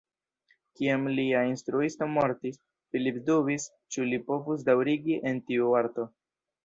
Kiam 0.79 1.03
lia 1.17 1.43
instruisto 1.49 2.07
mortis, 2.15 2.57
Phillip 2.95 3.19
dubis 3.29 3.67
ĉu 3.97 4.09
li 4.13 4.21
povus 4.31 4.65
daŭrigi 4.71 5.21
en 5.33 5.39
tiu 5.51 5.71
arto. 5.83 6.09